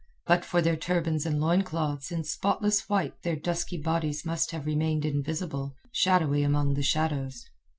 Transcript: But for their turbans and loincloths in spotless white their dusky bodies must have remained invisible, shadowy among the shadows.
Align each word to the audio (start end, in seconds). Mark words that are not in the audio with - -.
But 0.25 0.43
for 0.43 0.63
their 0.63 0.75
turbans 0.75 1.27
and 1.27 1.39
loincloths 1.39 2.11
in 2.11 2.23
spotless 2.23 2.89
white 2.89 3.21
their 3.21 3.35
dusky 3.35 3.77
bodies 3.77 4.25
must 4.25 4.49
have 4.49 4.65
remained 4.65 5.05
invisible, 5.05 5.75
shadowy 5.91 6.41
among 6.41 6.73
the 6.73 6.81
shadows. 6.81 7.45